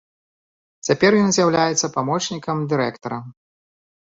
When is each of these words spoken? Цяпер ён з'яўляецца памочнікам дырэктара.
Цяпер 0.87 1.11
ён 1.23 1.29
з'яўляецца 1.37 1.91
памочнікам 1.99 2.65
дырэктара. 2.73 3.19